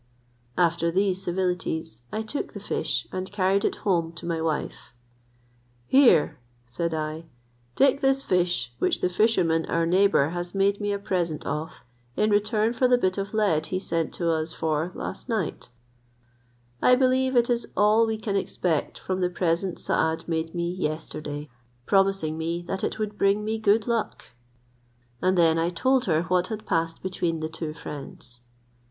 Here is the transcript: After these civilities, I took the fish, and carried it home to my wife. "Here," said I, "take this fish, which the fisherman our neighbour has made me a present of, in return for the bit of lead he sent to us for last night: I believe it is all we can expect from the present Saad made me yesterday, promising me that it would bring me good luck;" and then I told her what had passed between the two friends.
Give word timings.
After 0.57 0.89
these 0.89 1.21
civilities, 1.21 2.01
I 2.11 2.23
took 2.23 2.53
the 2.53 2.59
fish, 2.59 3.07
and 3.11 3.31
carried 3.31 3.63
it 3.63 3.75
home 3.85 4.13
to 4.13 4.25
my 4.25 4.41
wife. 4.41 4.93
"Here," 5.85 6.39
said 6.67 6.91
I, 6.91 7.25
"take 7.75 8.01
this 8.01 8.23
fish, 8.23 8.73
which 8.79 9.01
the 9.01 9.09
fisherman 9.09 9.67
our 9.67 9.85
neighbour 9.85 10.29
has 10.29 10.55
made 10.55 10.81
me 10.81 10.91
a 10.91 10.97
present 10.97 11.45
of, 11.45 11.81
in 12.17 12.31
return 12.31 12.73
for 12.73 12.87
the 12.87 12.97
bit 12.97 13.19
of 13.19 13.35
lead 13.35 13.67
he 13.67 13.77
sent 13.77 14.11
to 14.15 14.31
us 14.31 14.53
for 14.53 14.91
last 14.95 15.29
night: 15.29 15.69
I 16.81 16.95
believe 16.95 17.35
it 17.35 17.47
is 17.47 17.71
all 17.77 18.07
we 18.07 18.17
can 18.17 18.35
expect 18.35 18.97
from 18.97 19.21
the 19.21 19.29
present 19.29 19.77
Saad 19.79 20.27
made 20.27 20.55
me 20.55 20.67
yesterday, 20.71 21.47
promising 21.85 22.39
me 22.39 22.63
that 22.67 22.83
it 22.83 22.97
would 22.97 23.19
bring 23.19 23.45
me 23.45 23.59
good 23.59 23.85
luck;" 23.85 24.29
and 25.21 25.37
then 25.37 25.59
I 25.59 25.69
told 25.69 26.05
her 26.05 26.23
what 26.23 26.47
had 26.47 26.65
passed 26.65 27.03
between 27.03 27.39
the 27.39 27.49
two 27.49 27.75
friends. 27.75 28.39